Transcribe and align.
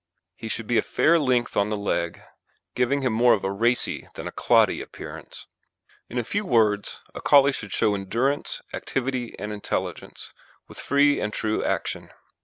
He 0.35 0.47
should 0.47 0.65
be 0.65 0.79
a 0.79 0.81
fair 0.81 1.19
length 1.19 1.55
on 1.55 1.69
the 1.69 1.77
leg, 1.77 2.23
giving 2.73 3.03
him 3.03 3.13
more 3.13 3.35
of 3.35 3.43
a 3.43 3.51
racy 3.51 4.07
than 4.15 4.27
a 4.27 4.31
cloddy 4.31 4.81
appearance. 4.81 5.45
In 6.09 6.17
a 6.17 6.23
few 6.23 6.43
words, 6.43 6.99
a 7.13 7.21
Collie 7.21 7.51
should 7.51 7.71
show 7.71 7.93
endurance, 7.93 8.63
activity, 8.73 9.35
and 9.37 9.53
intelligence, 9.53 10.33
with 10.67 10.79
free 10.79 11.19
and 11.19 11.31
true 11.31 11.63
action. 11.63 12.09